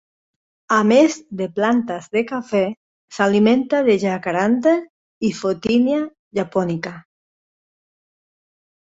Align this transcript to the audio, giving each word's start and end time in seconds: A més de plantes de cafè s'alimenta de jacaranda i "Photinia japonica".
A 0.75 0.77
més 0.91 1.15
de 1.41 1.47
plantes 1.57 2.05
de 2.15 2.21
cafè 2.31 2.61
s'alimenta 3.17 3.81
de 3.87 3.97
jacaranda 4.03 4.73
i 5.29 5.31
"Photinia 5.41 5.99
japonica". 6.39 6.95